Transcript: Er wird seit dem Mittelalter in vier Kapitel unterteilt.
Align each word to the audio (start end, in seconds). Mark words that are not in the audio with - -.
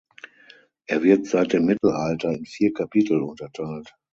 Er 0.87 1.03
wird 1.03 1.27
seit 1.27 1.53
dem 1.53 1.65
Mittelalter 1.65 2.31
in 2.31 2.45
vier 2.47 2.73
Kapitel 2.73 3.21
unterteilt. 3.21 3.93